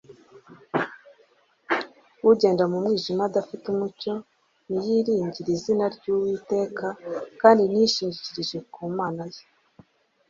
[2.31, 4.13] Ugenda mu mwijima udafite umucyo,
[4.71, 6.87] niyiringire izina ry'Uwiteka
[7.41, 9.41] kandi yishingikirize ku Mana ye.